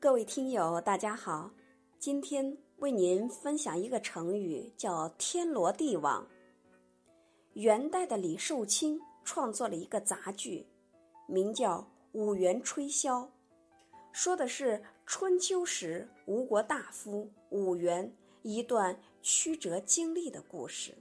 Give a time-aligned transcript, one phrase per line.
[0.00, 1.50] 各位听友，大家好，
[1.98, 6.24] 今天为您分享一个成语，叫“天罗地网”。
[7.54, 10.64] 元代的李寿卿创作了一个杂剧，
[11.26, 11.80] 名叫
[12.12, 13.24] 《五元吹箫》，
[14.12, 20.94] 说的是春秋时吴国大夫武元一段曲折经历的故事。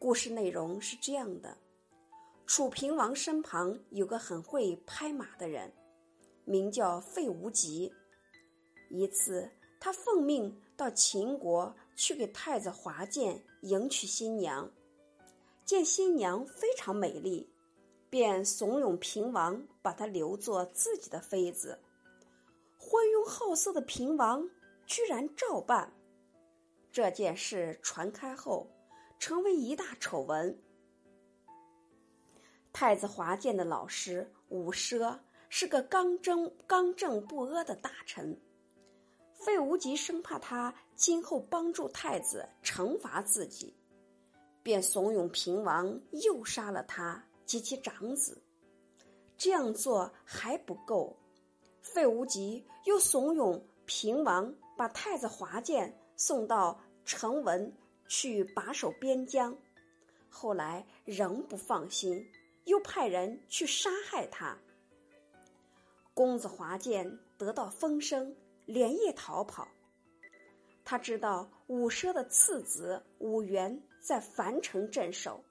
[0.00, 1.56] 故事内容是这样的：
[2.44, 5.72] 楚平王身旁有个很会拍马的人，
[6.44, 7.92] 名叫费无极。
[8.90, 14.68] 一次，他奉命到秦国去给太子华建迎娶新娘，
[15.64, 17.48] 见新娘非常美丽，
[18.10, 21.78] 便怂恿平王把她留作自己的妃子。
[22.76, 24.48] 昏庸好色的平王
[24.86, 25.92] 居然照办，
[26.90, 28.66] 这件事传开后，
[29.20, 30.58] 成为一大丑闻。
[32.72, 35.16] 太子华建的老师伍奢
[35.48, 38.36] 是个刚正刚正不阿的大臣。
[39.40, 43.74] 费无极生怕他今后帮助太子惩罚自己，
[44.62, 48.40] 便怂恿平王诱杀了他及其长子。
[49.38, 51.16] 这样做还不够，
[51.80, 57.72] 费无极又怂恿平王把太子华建送到成文
[58.06, 59.56] 去把守边疆。
[60.28, 62.22] 后来仍不放心，
[62.64, 64.56] 又派人去杀害他。
[66.12, 68.36] 公子华建得到风声。
[68.70, 69.66] 连夜逃跑。
[70.84, 75.44] 他知道武奢的次子武元在樊城镇守，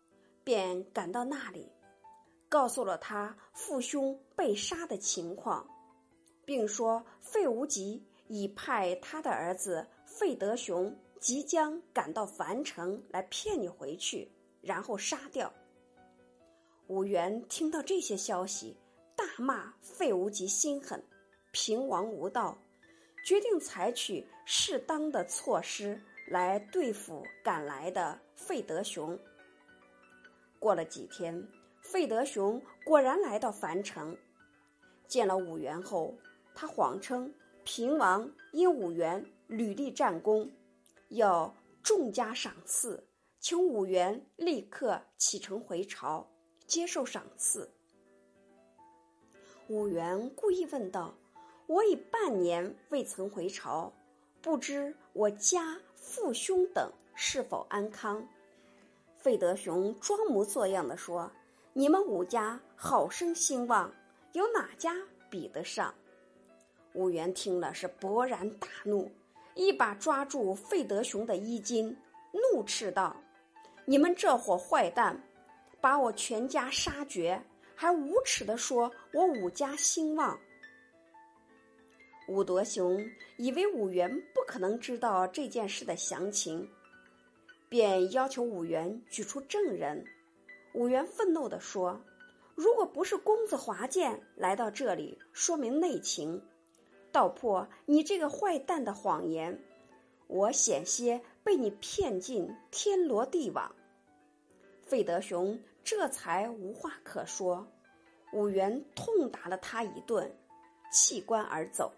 [0.43, 1.71] 便赶到那里，
[2.49, 5.67] 告诉了他父兄被杀的情况，
[6.45, 14.29] 并说费无极已派他的儿子费德雄即将赶到樊城来骗你回去，
[14.61, 15.53] 然后杀掉。
[16.87, 18.75] 武元听到这些消息，
[19.15, 21.01] 大骂费无极心狠，
[21.51, 22.57] 平王无道。
[23.29, 29.15] 决定采取适当的措施来对付赶来的费德雄。
[30.57, 31.47] 过了几天，
[31.79, 34.17] 费德雄果然来到樊城，
[35.07, 36.11] 见了武元后，
[36.55, 37.31] 他谎称
[37.63, 40.51] 平王因武元屡立战功，
[41.09, 43.07] 要重加赏赐，
[43.39, 46.27] 请武元立刻启程回朝
[46.65, 47.71] 接受赏赐。
[49.67, 51.13] 武元故意问道。
[51.69, 53.93] 我已半年未曾回朝，
[54.41, 58.27] 不知我家父兄等是否安康？
[59.15, 61.31] 费德雄装模作样的说
[61.73, 63.93] ：“你们武家好生兴旺，
[64.31, 64.95] 有哪家
[65.29, 65.93] 比得上？”
[66.93, 69.07] 武元听了是勃然大怒，
[69.53, 71.95] 一把抓住费德雄的衣襟，
[72.33, 73.15] 怒斥道
[73.85, 75.21] ：“你们这伙坏蛋，
[75.79, 77.39] 把我全家杀绝，
[77.75, 80.35] 还无耻的说我武家兴旺！”
[82.29, 83.03] 武德雄
[83.37, 86.69] 以为武元不可能知道这件事的详情，
[87.67, 90.05] 便要求武元举出证人。
[90.73, 91.99] 武元愤怒地说
[92.53, 96.39] ：“如果不是公子华建来到这里说明内情，
[97.11, 99.59] 道破你这个坏蛋的谎言，
[100.27, 103.75] 我险些被你骗进天罗地网。”
[104.85, 107.67] 费德雄这才无话可说。
[108.33, 110.31] 武元痛打了他一顿，
[110.91, 111.91] 弃官而走。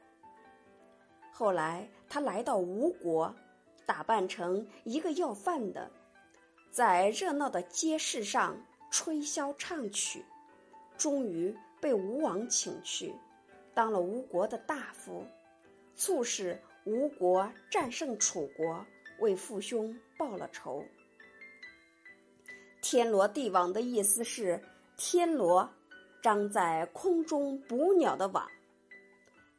[1.41, 3.33] 后来，他来到吴国，
[3.83, 5.89] 打扮成一个要饭的，
[6.69, 8.55] 在热闹的街市上
[8.91, 10.23] 吹箫唱曲，
[10.99, 13.11] 终于被吴王请去，
[13.73, 15.25] 当了吴国的大夫，
[15.95, 18.85] 促使吴国战胜楚国，
[19.17, 20.85] 为父兄报了仇。
[22.83, 24.63] 天罗地网的意思是
[24.95, 25.67] 天罗
[26.21, 28.47] 张在空中捕鸟的网，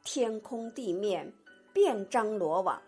[0.04, 1.28] 天空地面。
[1.72, 2.80] 遍张罗网，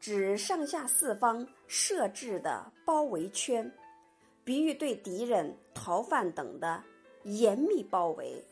[0.00, 3.70] 指上下四方设置的包围圈，
[4.44, 6.82] 比喻对敌人、逃犯等的
[7.24, 8.44] 严密包围。